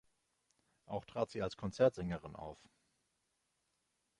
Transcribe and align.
Auch 0.87 1.05
trat 1.05 1.29
sie 1.29 1.43
als 1.43 1.57
Konzertsängerin 1.57 2.35
auf. 2.35 2.57